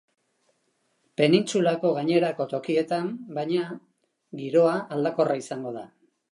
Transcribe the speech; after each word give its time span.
Penintsulako 1.21 1.91
gainerako 1.99 2.49
tokietan, 2.55 3.13
baina, 3.37 3.69
giroa 4.43 4.75
aldakorra 4.99 5.41
izango 5.47 5.79
da. 5.81 5.89